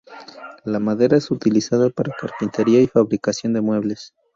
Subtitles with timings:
[0.65, 4.15] La madera es utilizada para carpintería y fabricación de muebles.